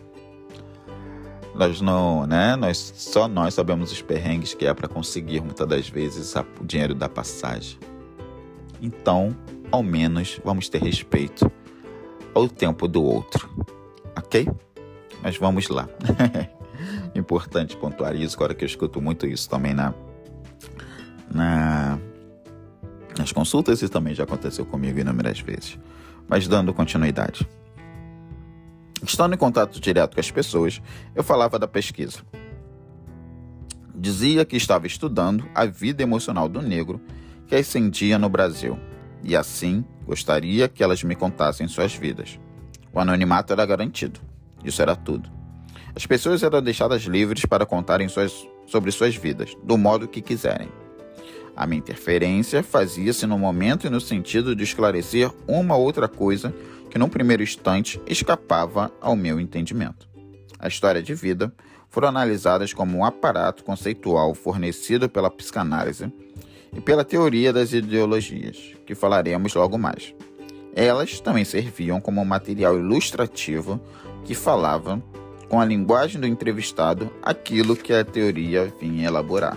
nós 1.56 1.80
não, 1.80 2.26
né? 2.26 2.56
Nós 2.56 2.92
só 2.94 3.26
nós 3.26 3.54
sabemos 3.54 3.90
os 3.90 4.02
perrengues 4.02 4.52
que 4.52 4.66
é 4.66 4.74
para 4.74 4.86
conseguir 4.86 5.40
muitas 5.40 5.66
das 5.66 5.88
vezes 5.88 6.34
o 6.60 6.64
dinheiro 6.64 6.94
da 6.94 7.08
passagem. 7.08 7.78
Então, 8.82 9.34
ao 9.72 9.82
menos 9.82 10.38
vamos 10.44 10.68
ter 10.68 10.82
respeito 10.82 11.50
ao 12.34 12.50
tempo 12.50 12.86
do 12.86 13.02
outro, 13.02 13.48
ok? 14.14 14.46
Mas 15.22 15.38
vamos 15.38 15.70
lá. 15.70 15.88
Importante 17.14 17.76
pontuar 17.76 18.14
isso, 18.16 18.36
agora 18.36 18.54
que 18.54 18.64
eu 18.64 18.66
escuto 18.66 19.00
muito 19.00 19.26
isso 19.26 19.48
também 19.48 19.72
na, 19.72 19.94
na 21.32 21.98
nas 23.18 23.32
consultas 23.32 23.80
e 23.82 23.88
também 23.88 24.14
já 24.14 24.24
aconteceu 24.24 24.66
comigo 24.66 24.98
inúmeras 24.98 25.40
vezes. 25.40 25.78
Mas 26.28 26.48
dando 26.48 26.74
continuidade. 26.74 27.46
Estando 29.02 29.34
em 29.34 29.38
contato 29.38 29.80
direto 29.80 30.14
com 30.14 30.20
as 30.20 30.30
pessoas, 30.30 30.80
eu 31.14 31.22
falava 31.22 31.58
da 31.58 31.68
pesquisa. 31.68 32.20
Dizia 33.94 34.44
que 34.44 34.56
estava 34.56 34.86
estudando 34.86 35.48
a 35.54 35.64
vida 35.64 36.02
emocional 36.02 36.48
do 36.48 36.60
negro 36.60 37.00
que 37.46 37.54
ascendia 37.54 38.18
no 38.18 38.28
Brasil 38.28 38.78
e 39.22 39.36
assim 39.36 39.84
gostaria 40.06 40.68
que 40.68 40.82
elas 40.82 41.02
me 41.02 41.14
contassem 41.14 41.68
suas 41.68 41.94
vidas. 41.94 42.38
O 42.92 42.98
anonimato 42.98 43.52
era 43.52 43.64
garantido. 43.64 44.20
Isso 44.64 44.80
era 44.80 44.96
tudo. 44.96 45.30
As 45.96 46.06
pessoas 46.06 46.42
eram 46.42 46.60
deixadas 46.60 47.02
livres 47.02 47.46
para 47.46 47.64
contarem 47.64 48.08
suas, 48.08 48.46
sobre 48.66 48.90
suas 48.90 49.14
vidas, 49.14 49.56
do 49.62 49.78
modo 49.78 50.08
que 50.08 50.20
quiserem. 50.20 50.68
A 51.56 51.66
minha 51.66 51.78
interferência 51.78 52.64
fazia-se 52.64 53.26
no 53.26 53.38
momento 53.38 53.86
e 53.86 53.90
no 53.90 54.00
sentido 54.00 54.56
de 54.56 54.64
esclarecer 54.64 55.30
uma 55.46 55.76
outra 55.76 56.08
coisa 56.08 56.52
que, 56.90 56.98
num 56.98 57.08
primeiro 57.08 57.44
instante, 57.44 58.00
escapava 58.08 58.92
ao 59.00 59.14
meu 59.14 59.38
entendimento. 59.38 60.08
A 60.58 60.66
história 60.66 61.00
de 61.00 61.14
vida 61.14 61.54
foram 61.88 62.08
analisadas 62.08 62.74
como 62.74 62.98
um 62.98 63.04
aparato 63.04 63.62
conceitual 63.62 64.34
fornecido 64.34 65.08
pela 65.08 65.30
psicanálise 65.30 66.12
e 66.72 66.80
pela 66.80 67.04
teoria 67.04 67.52
das 67.52 67.72
ideologias, 67.72 68.74
que 68.84 68.96
falaremos 68.96 69.54
logo 69.54 69.78
mais. 69.78 70.12
Elas 70.74 71.20
também 71.20 71.44
serviam 71.44 72.00
como 72.00 72.24
material 72.24 72.76
ilustrativo 72.76 73.80
que 74.24 74.34
falava, 74.34 75.00
com 75.54 75.60
a 75.60 75.64
linguagem 75.64 76.20
do 76.20 76.26
entrevistado, 76.26 77.08
aquilo 77.22 77.76
que 77.76 77.92
a 77.92 78.04
teoria 78.04 78.74
vinha 78.80 79.06
elaborar. 79.06 79.56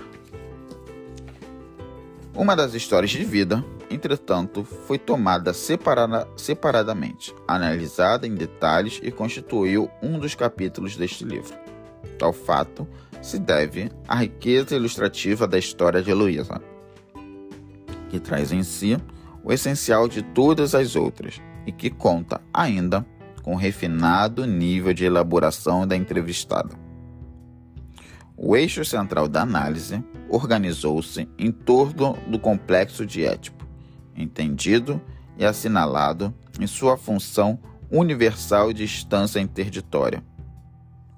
Uma 2.35 2.55
das 2.55 2.75
histórias 2.75 3.09
de 3.09 3.25
vida 3.25 3.65
entretanto, 3.89 4.63
foi 4.63 4.99
tomada 4.99 5.53
separada, 5.53 6.27
separadamente, 6.37 7.33
analisada 7.47 8.27
em 8.27 8.35
detalhes 8.35 8.99
e 9.01 9.09
constituiu 9.09 9.89
um 9.99 10.19
dos 10.19 10.35
capítulos 10.35 10.95
deste 10.95 11.25
livro. 11.25 11.55
Tal 12.19 12.31
fato 12.31 12.87
se 13.19 13.39
deve 13.39 13.89
à 14.07 14.17
riqueza 14.17 14.75
ilustrativa 14.75 15.47
da 15.47 15.57
história 15.57 16.03
de 16.03 16.11
Heloísa, 16.11 16.61
que 18.11 18.19
traz 18.19 18.51
em 18.51 18.61
si 18.61 18.99
o 19.43 19.51
essencial 19.51 20.07
de 20.07 20.21
todas 20.21 20.75
as 20.75 20.95
outras 20.95 21.41
e 21.65 21.71
que 21.71 21.89
conta 21.89 22.39
ainda 22.53 23.03
com 23.47 23.55
refinado 23.55 24.45
nível 24.45 24.93
de 24.93 25.05
elaboração 25.05 25.87
da 25.87 25.95
entrevistada. 25.95 26.75
O 28.35 28.57
eixo 28.57 28.83
central 28.83 29.25
da 29.29 29.41
análise 29.41 30.03
organizou-se 30.27 31.29
em 31.39 31.49
torno 31.49 32.17
do 32.27 32.37
complexo 32.37 33.05
de 33.05 33.23
Édipo 33.23 33.65
entendido 34.17 35.01
e 35.37 35.45
assinalado 35.45 36.35
em 36.59 36.67
sua 36.67 36.97
função 36.97 37.57
universal 37.89 38.73
de 38.73 38.83
instância 38.83 39.39
interditória. 39.39 40.21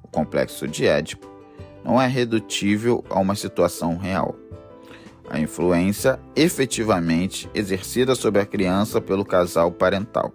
O 0.03 0.07
complexo 0.07 0.67
de 0.67 0.85
Édipo 0.85 1.27
não 1.83 1.99
é 1.99 2.05
redutível 2.05 3.03
a 3.09 3.17
uma 3.17 3.33
situação 3.33 3.97
real. 3.97 4.35
A 5.27 5.39
influência 5.39 6.19
efetivamente 6.35 7.49
exercida 7.55 8.13
sobre 8.13 8.39
a 8.39 8.45
criança 8.45 9.01
pelo 9.01 9.25
casal 9.25 9.71
parental. 9.71 10.31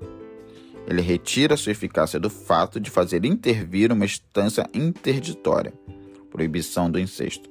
Ele 0.86 1.00
retira 1.00 1.56
sua 1.56 1.72
eficácia 1.72 2.20
do 2.20 2.28
fato 2.28 2.78
de 2.78 2.90
fazer 2.90 3.24
intervir 3.24 3.90
uma 3.90 4.04
instância 4.04 4.68
interditória, 4.74 5.72
proibição 6.30 6.90
do 6.90 6.98
incesto, 6.98 7.48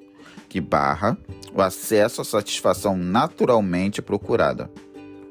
que 0.47 0.61
barra 0.61 1.17
o 1.53 1.61
acesso 1.61 2.21
à 2.21 2.25
satisfação 2.25 2.95
naturalmente 2.95 4.01
procurada, 4.01 4.69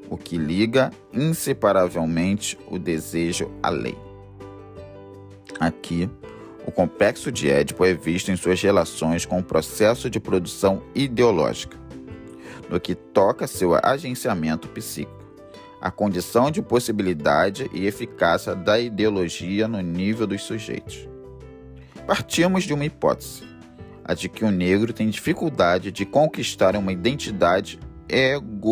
o 0.09 0.17
que 0.17 0.37
liga 0.37 0.91
inseparavelmente 1.13 2.57
o 2.69 2.77
desejo 2.77 3.49
à 3.61 3.69
lei. 3.69 3.97
Aqui, 5.59 6.09
o 6.65 6.71
complexo 6.71 7.31
de 7.31 7.49
Édipo 7.49 7.85
é 7.85 7.93
visto 7.93 8.31
em 8.31 8.35
suas 8.35 8.61
relações 8.61 9.25
com 9.25 9.39
o 9.39 9.43
processo 9.43 10.09
de 10.09 10.19
produção 10.19 10.81
ideológica, 10.93 11.77
no 12.69 12.79
que 12.79 12.95
toca 12.95 13.47
seu 13.47 13.73
agenciamento 13.81 14.67
psíquico, 14.69 15.22
a 15.83 15.91
condição 15.91 16.49
de 16.49 16.61
possibilidade 16.61 17.69
e 17.73 17.85
eficácia 17.85 18.55
da 18.55 18.79
ideologia 18.79 19.67
no 19.67 19.81
nível 19.81 20.25
dos 20.25 20.41
sujeitos. 20.43 21.09
Partimos 22.07 22.63
de 22.63 22.73
uma 22.73 22.85
hipótese, 22.85 23.43
a 24.01 24.13
de 24.13 24.29
que 24.29 24.45
o 24.45 24.49
negro 24.49 24.93
tem 24.93 25.09
dificuldade 25.09 25.91
de 25.91 26.05
conquistar 26.05 26.77
uma 26.77 26.93
identidade 26.93 27.81
egocintônica, 28.07 28.65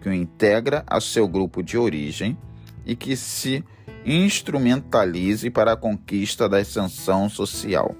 que 0.00 0.08
o 0.08 0.14
integra 0.14 0.84
ao 0.86 1.00
seu 1.00 1.26
grupo 1.26 1.60
de 1.60 1.76
origem 1.76 2.38
e 2.86 2.94
que 2.94 3.16
se 3.16 3.64
instrumentalize 4.06 5.50
para 5.50 5.72
a 5.72 5.76
conquista 5.76 6.48
da 6.48 6.58
ascensão 6.58 7.28
social. 7.28 7.96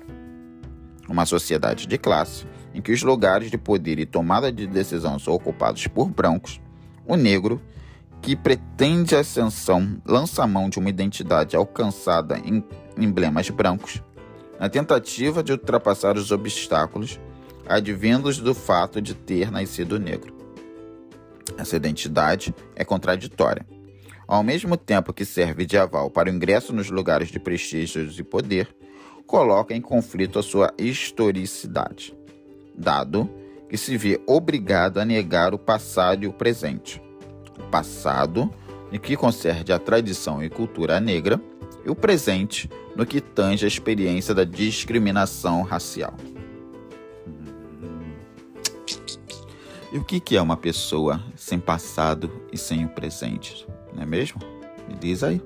Uma 1.09 1.27
sociedade 1.27 1.89
de 1.89 1.99
classe 1.99 2.47
em 2.73 2.81
que 2.81 2.93
os 2.93 3.03
lugares 3.03 3.51
de 3.51 3.59
poder 3.59 3.99
e 3.99 4.07
tomada 4.07 4.53
de 4.53 4.65
decisão 4.65 5.19
são 5.19 5.35
ocupados 5.35 5.89
por 5.89 6.09
brancos, 6.09 6.61
o 7.07 7.17
negro, 7.17 7.61
que 8.23 8.35
pretende 8.35 9.15
ascensão, 9.15 10.01
lança 10.05 10.43
a 10.43 10.47
mão 10.47 10.69
de 10.69 10.79
uma 10.79 10.89
identidade 10.89 11.57
alcançada 11.57 12.39
em 12.39 12.65
emblemas 12.97 13.51
brancos, 13.51 14.03
na 14.59 14.69
tentativa 14.69 15.43
de 15.43 15.53
ultrapassar 15.53 16.17
os 16.17 16.31
obstáculos 16.31 17.21
advindos 17.69 18.39
do 18.39 18.55
fato 18.55 19.01
de 19.01 19.15
ter 19.15 19.51
nascido 19.51 19.99
negro. 19.99 20.35
Essa 21.59 21.77
identidade 21.77 22.55
é 22.75 22.85
contraditória 22.85 23.67
ao 24.27 24.43
mesmo 24.43 24.77
tempo 24.77 25.13
que 25.13 25.25
serve 25.25 25.67
de 25.67 25.77
aval 25.77 26.11
para 26.11 26.31
o 26.31 26.33
ingresso 26.33 26.73
nos 26.73 26.91
lugares 26.91 27.29
de 27.29 27.39
prestígio 27.39 28.09
e 28.19 28.23
poder, 28.23 28.69
coloca 29.27 29.75
em 29.75 29.81
conflito 29.81 30.39
a 30.39 30.43
sua 30.43 30.73
historicidade, 30.79 32.15
dado 32.75 33.29
que 33.75 33.79
se 33.79 33.97
vê 33.97 34.23
obrigado 34.25 34.99
a 34.99 35.05
negar 35.05 35.53
o 35.53 35.59
passado 35.59 36.23
e 36.23 36.29
o 36.29 36.33
presente. 36.33 37.03
O 37.59 37.65
passado, 37.71 38.49
no 38.93 39.01
que 39.01 39.17
concerne 39.17 39.73
a 39.73 39.81
tradição 39.81 40.41
e 40.41 40.49
cultura 40.49 41.01
negra, 41.01 41.41
e 41.85 41.91
o 41.91 41.95
presente, 41.97 42.71
no 42.95 43.05
que 43.05 43.21
tange 43.21 43.65
a 43.65 43.69
experiência 43.69 44.33
da 44.33 44.45
discriminação 44.45 45.63
racial. 45.63 46.15
E 49.93 49.99
o 49.99 50.05
que 50.05 50.37
é 50.37 50.41
uma 50.41 50.57
pessoa 50.57 51.21
sem 51.35 51.59
passado 51.59 52.31
e 52.53 52.57
sem 52.57 52.85
o 52.85 52.89
presente? 52.89 53.67
não 53.93 54.05
é 54.05 54.07
mesmo? 54.07 54.41
Me 54.89 54.95
diz 54.95 55.25
aí. 55.25 55.43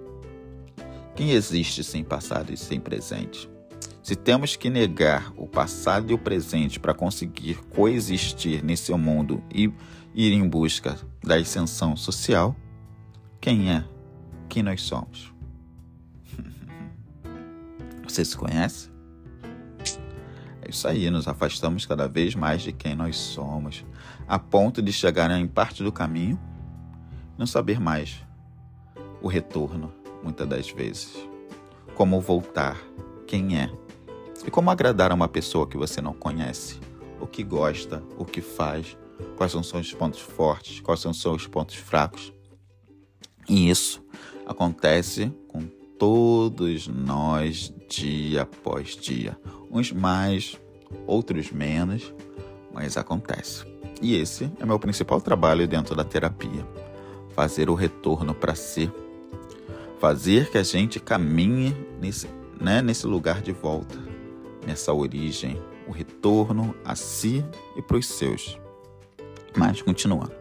Quem 1.16 1.30
existe 1.30 1.82
sem 1.82 2.04
passado 2.04 2.52
e 2.52 2.58
sem 2.58 2.78
presente? 2.78 3.48
Se 4.02 4.16
temos 4.16 4.56
que 4.56 4.70
negar 4.70 5.32
o 5.36 5.46
passado 5.46 6.10
e 6.10 6.14
o 6.14 6.18
presente 6.18 6.80
para 6.80 6.94
conseguir 6.94 7.56
coexistir 7.68 8.64
nesse 8.64 8.92
mundo 8.94 9.42
e 9.52 9.72
ir 10.14 10.32
em 10.32 10.48
busca 10.48 10.96
da 11.22 11.36
ascensão 11.36 11.94
social, 11.96 12.56
quem 13.40 13.70
é? 13.70 13.84
Quem 14.48 14.62
nós 14.62 14.80
somos? 14.80 15.32
Você 18.08 18.24
se 18.24 18.36
conhece? 18.36 18.90
É 20.62 20.70
isso 20.70 20.88
aí, 20.88 21.10
nos 21.10 21.28
afastamos 21.28 21.84
cada 21.84 22.08
vez 22.08 22.34
mais 22.34 22.62
de 22.62 22.72
quem 22.72 22.94
nós 22.94 23.16
somos, 23.16 23.84
a 24.26 24.38
ponto 24.38 24.80
de 24.80 24.92
chegar 24.92 25.30
em 25.30 25.46
parte 25.46 25.82
do 25.82 25.92
caminho 25.92 26.38
não 27.38 27.46
saber 27.46 27.78
mais 27.78 28.20
o 29.22 29.28
retorno, 29.28 29.92
muitas 30.22 30.46
das 30.48 30.68
vezes. 30.70 31.14
Como 31.94 32.20
voltar, 32.20 32.76
quem 33.28 33.58
é. 33.58 33.70
E 34.44 34.50
como 34.50 34.70
agradar 34.70 35.12
a 35.12 35.14
uma 35.14 35.28
pessoa 35.28 35.66
que 35.66 35.76
você 35.76 36.00
não 36.00 36.14
conhece. 36.14 36.80
O 37.20 37.26
que 37.26 37.44
gosta, 37.44 38.02
o 38.16 38.24
que 38.24 38.40
faz, 38.40 38.96
quais 39.36 39.52
são 39.52 39.62
seus 39.62 39.92
pontos 39.92 40.20
fortes, 40.20 40.80
quais 40.80 41.00
são 41.00 41.12
seus 41.12 41.46
pontos 41.46 41.76
fracos. 41.76 42.32
E 43.48 43.68
isso 43.68 44.02
acontece 44.46 45.30
com 45.46 45.60
todos 45.98 46.88
nós 46.88 47.72
dia 47.88 48.42
após 48.42 48.96
dia. 48.96 49.38
Uns 49.70 49.92
mais, 49.92 50.58
outros 51.06 51.50
menos, 51.52 52.14
mas 52.72 52.96
acontece. 52.96 53.66
E 54.00 54.14
esse 54.14 54.50
é 54.58 54.64
meu 54.64 54.78
principal 54.78 55.20
trabalho 55.20 55.68
dentro 55.68 55.94
da 55.94 56.04
terapia: 56.04 56.66
fazer 57.34 57.68
o 57.68 57.74
retorno 57.74 58.34
para 58.34 58.54
si 58.54 58.90
fazer 59.98 60.50
que 60.50 60.58
a 60.58 60.62
gente 60.62 61.00
caminhe 61.00 61.74
nesse, 62.00 62.28
né, 62.60 62.82
nesse 62.82 63.06
lugar 63.06 63.40
de 63.40 63.52
volta, 63.52 63.98
nessa 64.66 64.92
origem, 64.92 65.60
o 65.86 65.92
retorno 65.92 66.74
a 66.84 66.94
si 66.94 67.44
e 67.76 67.82
para 67.82 67.96
os 67.96 68.06
seus. 68.06 68.58
Mas 69.56 69.80
continuando. 69.82 70.32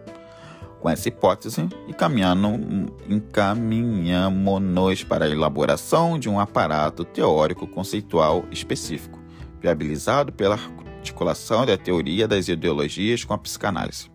Com 0.79 0.89
essa 0.89 1.07
hipótese 1.07 1.67
e 1.87 1.93
caminhando, 1.93 2.93
encaminhamos 3.09 5.03
para 5.03 5.25
a 5.25 5.29
elaboração 5.29 6.19
de 6.19 6.29
um 6.29 6.39
aparato 6.39 7.03
teórico 7.03 7.65
conceitual 7.65 8.45
específico, 8.51 9.19
viabilizado 9.59 10.31
pela 10.31 10.59
articulação 10.97 11.65
da 11.65 11.77
teoria 11.77 12.27
das 12.27 12.47
ideologias 12.47 13.23
com 13.23 13.33
a 13.33 13.37
psicanálise. 13.37 14.11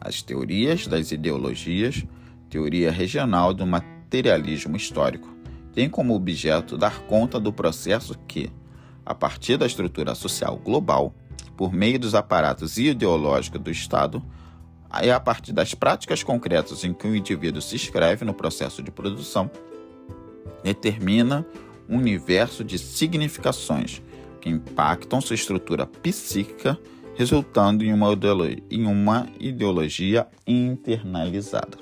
As 0.00 0.22
teorias 0.22 0.86
das 0.86 1.12
ideologias 1.12 2.04
teoria 2.52 2.90
regional 2.90 3.54
do 3.54 3.66
materialismo 3.66 4.76
histórico, 4.76 5.26
tem 5.74 5.88
como 5.88 6.14
objeto 6.14 6.76
dar 6.76 7.00
conta 7.02 7.40
do 7.40 7.52
processo 7.52 8.18
que, 8.26 8.50
a 9.04 9.14
partir 9.14 9.56
da 9.56 9.66
estrutura 9.66 10.14
social 10.14 10.56
global, 10.56 11.14
por 11.56 11.72
meio 11.72 11.98
dos 11.98 12.14
aparatos 12.14 12.76
ideológicos 12.78 13.60
do 13.60 13.70
Estado, 13.70 14.22
é 15.00 15.10
a 15.10 15.20
partir 15.20 15.52
das 15.52 15.74
práticas 15.74 16.22
concretas 16.22 16.84
em 16.84 16.92
que 16.92 17.06
o 17.06 17.16
indivíduo 17.16 17.62
se 17.62 17.74
inscreve 17.74 18.24
no 18.24 18.34
processo 18.34 18.82
de 18.82 18.90
produção, 18.90 19.50
determina 20.62 21.46
um 21.88 21.96
universo 21.96 22.62
de 22.62 22.78
significações 22.78 24.02
que 24.40 24.50
impactam 24.50 25.20
sua 25.20 25.34
estrutura 25.34 25.86
psíquica, 25.86 26.78
resultando 27.14 27.84
em 27.84 27.92
uma 27.92 28.12
ideologia, 28.12 28.62
em 28.70 28.86
uma 28.86 29.26
ideologia 29.38 30.26
internalizada. 30.46 31.78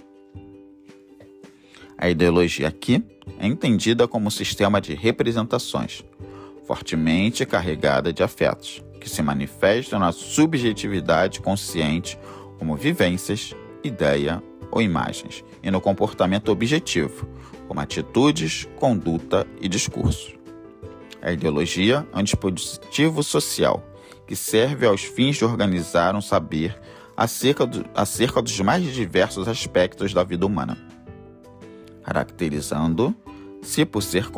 A 1.97 2.09
ideologia 2.09 2.69
aqui 2.69 3.05
é 3.39 3.47
entendida 3.47 4.09
como 4.09 4.31
sistema 4.31 4.81
de 4.81 4.95
representações, 4.95 6.05
fortemente 6.67 7.47
carregada 7.47 8.13
de 8.13 8.23
afetos, 8.23 8.83
que 9.01 9.09
se 9.09 9.23
manifestam 9.23 9.99
na 9.99 10.13
subjetividade 10.13 11.41
consciente 11.41 12.19
como 12.59 12.77
vivências, 12.77 13.55
ideia 13.83 14.43
ou 14.71 14.83
imagens, 14.83 15.45
e 15.63 15.71
no 15.71 15.81
comportamento 15.81 16.51
objetivo, 16.51 17.29
como 17.67 17.81
atitudes, 17.81 18.69
conduta 18.77 19.47
e 19.61 19.69
discurso. 19.69 20.33
A 21.23 21.33
ideologia 21.33 22.07
é 22.13 22.19
um 22.19 22.23
dispositivo 22.23 23.23
social 23.23 23.85
que 24.27 24.37
serve 24.37 24.87
aos 24.87 25.03
fins 25.03 25.37
de 25.37 25.45
organizar 25.45 26.15
um 26.15 26.21
saber 26.21 26.79
acerca, 27.17 27.67
do, 27.67 27.85
acerca 27.95 28.41
dos 28.41 28.59
mais 28.61 28.85
diversos 28.95 29.49
aspectos 29.49 30.15
da 30.15 30.23
vida 30.23 30.47
humana 30.47 30.90
caracterizando-se 32.11 33.85
por 33.87 34.03
ser 34.03 34.31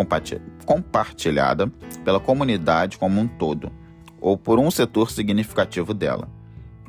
compartilhada 0.66 1.72
pela 2.04 2.20
comunidade 2.20 2.98
como 2.98 3.18
um 3.18 3.26
todo, 3.26 3.72
ou 4.20 4.37
por 4.37 4.58
um 4.58 4.70
setor 4.70 5.11
significativo 5.11 5.94
dela, 5.94 6.28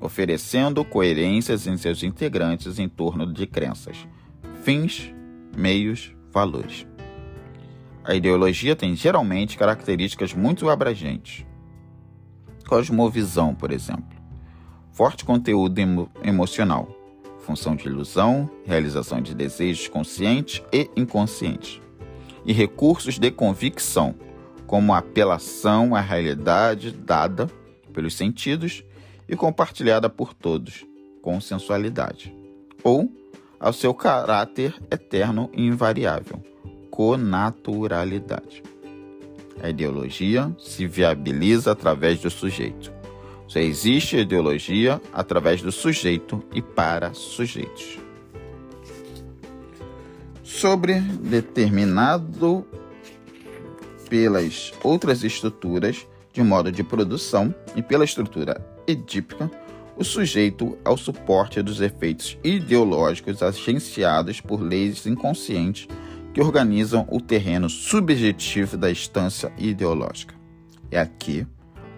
oferecendo 0.02 0.84
coerências 0.84 1.68
em 1.68 1.78
seus 1.78 2.04
integrantes 2.04 2.80
em 2.80 2.90
torno 2.90 3.32
de 3.32 3.48
crenças, 3.48 4.06
fins, 4.62 5.14
meios, 5.56 6.14
valores. 6.34 6.86
A 8.04 8.14
ideologia 8.14 8.76
tem 8.76 8.94
geralmente 8.94 9.58
características 9.58 10.34
muito 10.34 10.70
abrangentes. 10.70 11.46
Cosmovisão, 12.68 13.56
por 13.56 13.72
exemplo. 13.72 14.22
Forte 14.92 15.24
conteúdo 15.24 15.80
emo 15.80 16.10
emocional, 16.22 16.90
função 17.44 17.76
de 17.76 17.88
ilusão, 17.88 18.50
realização 18.66 19.22
de 19.22 19.36
desejos 19.36 19.88
conscientes 19.88 20.64
e 20.72 20.90
inconscientes, 20.96 21.82
e 22.46 22.54
recursos 22.54 23.20
de 23.20 23.30
convicção, 23.30 24.16
como 24.66 24.94
apelação 24.94 25.94
à 25.94 26.00
realidade 26.00 26.92
dada 26.92 27.48
pelos 27.94 28.16
sentidos 28.16 28.84
e 29.28 29.36
compartilhada 29.36 30.10
por 30.10 30.34
todos, 30.34 30.86
com 31.22 31.40
sensualidade, 31.40 32.36
ou 32.84 33.12
ao 33.60 33.72
seu 33.72 33.94
caráter 33.94 34.76
eterno 34.90 35.50
e 35.54 35.66
invariável, 35.66 36.42
conaturalidade. 36.90 38.64
A 39.62 39.70
ideologia 39.70 40.54
se 40.58 40.88
viabiliza 40.88 41.72
através 41.72 42.20
do 42.20 42.30
sujeito. 42.30 42.92
Existe 43.60 44.18
ideologia 44.18 45.02
através 45.14 45.62
do 45.62 45.72
sujeito 45.72 46.44
e 46.54 46.62
para 46.62 47.14
sujeitos. 47.14 48.00
Sobre 50.44 51.00
determinado 51.00 52.66
pelas 54.10 54.74
outras 54.84 55.24
estruturas 55.24 56.08
de 56.34 56.42
modo 56.42 56.72
de 56.72 56.84
produção 56.84 57.54
e 57.76 57.82
pela 57.82 58.04
estrutura 58.04 58.60
edípica, 58.88 59.50
o 59.96 60.04
sujeito 60.04 60.78
é 60.84 60.90
o 60.90 60.98
suporte 60.98 61.62
dos 61.62 61.80
efeitos 61.80 62.38
ideológicos 62.44 63.44
agenciados 63.44 64.42
por 64.42 64.60
leis 64.60 65.06
inconscientes 65.06 65.88
que 66.34 66.42
organizam 66.42 67.08
o 67.12 67.22
terreno 67.22 67.70
subjetivo 67.70 68.76
da 68.76 68.90
instância 68.90 69.54
ideológica. 69.58 70.34
É 70.90 71.00
aqui, 71.00 71.46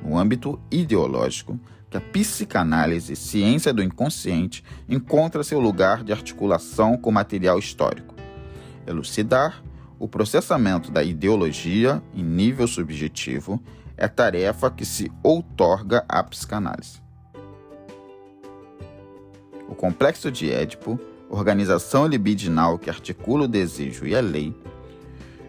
no 0.06 0.18
âmbito 0.18 0.60
ideológico, 0.70 1.60
que 1.90 1.98
a 1.98 2.02
psicanálise, 2.02 3.16
ciência 3.16 3.74
do 3.74 3.82
inconsciente, 3.82 4.64
encontra 4.88 5.44
seu 5.44 5.60
lugar 5.60 6.04
de 6.04 6.12
articulação 6.12 6.96
com 6.98 7.12
material 7.12 7.58
histórico. 7.58 8.14
Elucidar 8.86 9.64
o 9.98 10.08
processamento 10.08 10.92
da 10.92 11.04
ideologia 11.04 12.02
em 12.14 12.24
nível 12.24 12.68
subjetivo 12.68 13.62
é 13.98 14.08
tarefa 14.08 14.70
que 14.70 14.86
se 14.86 15.12
outorga 15.24 16.06
à 16.08 16.22
psicanálise. 16.22 17.02
O 19.68 19.74
complexo 19.74 20.30
de 20.30 20.52
Édipo, 20.52 21.00
organização 21.30 22.06
libidinal 22.06 22.78
que 22.78 22.90
articula 22.90 23.46
o 23.46 23.48
desejo 23.48 24.06
e 24.06 24.16
a 24.16 24.22
lei, 24.22 24.54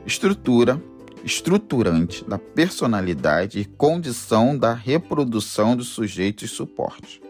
estrutura 0.06 0.80
estruturante 1.26 2.24
da 2.24 2.38
personalidade 2.38 3.58
e 3.58 3.64
condição 3.64 4.56
da 4.56 4.72
reprodução 4.72 5.74
dos 5.74 5.88
sujeitos 5.88 6.52
suporte. 6.52 7.20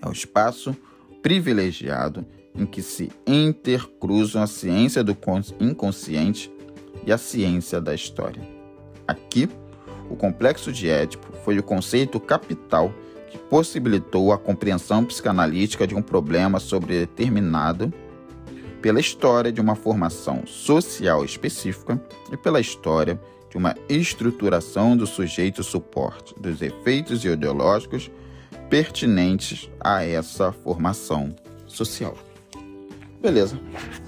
É 0.00 0.08
o 0.08 0.12
espaço 0.12 0.76
privilegiado 1.20 2.24
em 2.54 2.64
que 2.64 2.80
se 2.82 3.10
intercruzam 3.26 4.40
a 4.40 4.46
ciência 4.46 5.02
do 5.02 5.16
inconsciente 5.58 6.52
e 7.04 7.12
a 7.12 7.18
ciência 7.18 7.80
da 7.80 7.92
história. 7.92 8.48
Aqui, 9.08 9.48
o 10.08 10.14
complexo 10.14 10.70
de 10.70 10.88
Édipo 10.88 11.26
foi 11.44 11.58
o 11.58 11.64
conceito 11.64 12.20
capital 12.20 12.94
que 13.28 13.38
possibilitou 13.38 14.32
a 14.32 14.38
compreensão 14.38 15.04
psicanalítica 15.04 15.84
de 15.84 15.96
um 15.96 16.02
problema 16.02 16.60
sobre 16.60 17.00
determinado 17.00 17.92
pela 18.84 19.00
história 19.00 19.50
de 19.50 19.62
uma 19.62 19.74
formação 19.74 20.46
social 20.46 21.24
específica 21.24 21.98
e 22.30 22.36
pela 22.36 22.60
história 22.60 23.18
de 23.48 23.56
uma 23.56 23.74
estruturação 23.88 24.94
do 24.94 25.06
sujeito 25.06 25.64
suporte 25.64 26.34
dos 26.38 26.60
efeitos 26.60 27.24
ideológicos 27.24 28.10
pertinentes 28.68 29.70
a 29.80 30.04
essa 30.04 30.52
formação 30.52 31.34
social. 31.66 32.14
Beleza. 33.22 33.58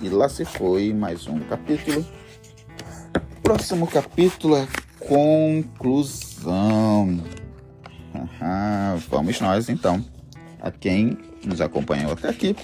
E 0.02 0.10
lá 0.10 0.28
se 0.28 0.44
foi 0.44 0.92
mais 0.92 1.26
um 1.26 1.40
capítulo. 1.40 2.04
Próximo 3.42 3.86
capítulo 3.86 4.56
é 4.56 4.68
conclusão. 5.00 5.98
Vamos 9.08 9.40
nós 9.40 9.70
então. 9.70 10.04
A 10.60 10.70
quem 10.70 11.16
nos 11.46 11.62
acompanhou 11.62 12.12
até 12.12 12.28
aqui, 12.28 12.54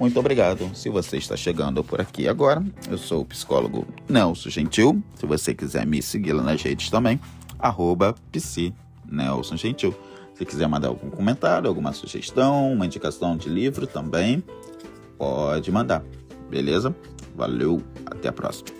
muito 0.00 0.18
obrigado. 0.18 0.74
Se 0.74 0.88
você 0.88 1.18
está 1.18 1.36
chegando 1.36 1.84
por 1.84 2.00
aqui 2.00 2.26
agora, 2.26 2.64
eu 2.90 2.96
sou 2.96 3.20
o 3.20 3.24
psicólogo 3.26 3.86
Nelson 4.08 4.48
Gentil. 4.48 5.02
Se 5.14 5.26
você 5.26 5.52
quiser 5.54 5.86
me 5.86 6.00
seguir 6.00 6.32
lá 6.32 6.42
nas 6.42 6.62
redes 6.62 6.88
também, 6.88 7.20
arroba 7.58 8.14
Nelson 9.04 9.58
Gentil. 9.58 9.94
Se 10.34 10.46
quiser 10.46 10.66
mandar 10.66 10.88
algum 10.88 11.10
comentário, 11.10 11.68
alguma 11.68 11.92
sugestão, 11.92 12.72
uma 12.72 12.86
indicação 12.86 13.36
de 13.36 13.50
livro 13.50 13.86
também, 13.86 14.42
pode 15.18 15.70
mandar. 15.70 16.02
Beleza? 16.48 16.96
Valeu, 17.36 17.82
até 18.06 18.28
a 18.28 18.32
próxima. 18.32 18.79